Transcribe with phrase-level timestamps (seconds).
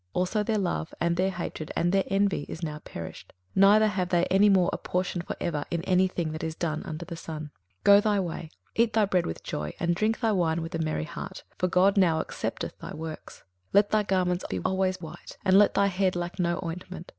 [0.01, 4.09] 21:009:006 Also their love, and their hatred, and their envy, is now perished; neither have
[4.09, 7.15] they any more a portion for ever in any thing that is done under the
[7.15, 7.51] sun.
[7.83, 10.79] 21:009:007 Go thy way, eat thy bread with joy, and drink thy wine with a
[10.79, 13.43] merry heart; for God now accepteth thy works.
[13.73, 17.07] 21:009:008 Let thy garments be always white; and let thy head lack no ointment.